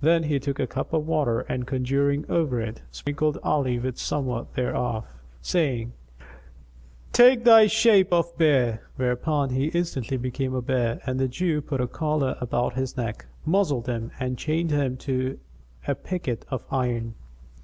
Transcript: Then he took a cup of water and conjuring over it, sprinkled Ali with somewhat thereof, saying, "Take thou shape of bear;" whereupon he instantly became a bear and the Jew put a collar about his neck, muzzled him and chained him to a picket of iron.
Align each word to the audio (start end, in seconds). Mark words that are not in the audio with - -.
Then 0.00 0.22
he 0.22 0.38
took 0.38 0.60
a 0.60 0.68
cup 0.68 0.92
of 0.92 1.08
water 1.08 1.40
and 1.40 1.66
conjuring 1.66 2.24
over 2.30 2.60
it, 2.60 2.80
sprinkled 2.92 3.38
Ali 3.42 3.76
with 3.80 3.98
somewhat 3.98 4.54
thereof, 4.54 5.04
saying, 5.42 5.94
"Take 7.12 7.42
thou 7.42 7.66
shape 7.66 8.12
of 8.12 8.38
bear;" 8.38 8.82
whereupon 8.94 9.50
he 9.50 9.66
instantly 9.76 10.16
became 10.16 10.54
a 10.54 10.62
bear 10.62 11.00
and 11.06 11.18
the 11.18 11.26
Jew 11.26 11.60
put 11.60 11.80
a 11.80 11.88
collar 11.88 12.38
about 12.40 12.74
his 12.74 12.96
neck, 12.96 13.26
muzzled 13.44 13.88
him 13.88 14.12
and 14.20 14.38
chained 14.38 14.70
him 14.70 14.96
to 14.98 15.40
a 15.88 15.96
picket 15.96 16.46
of 16.52 16.64
iron. 16.70 17.16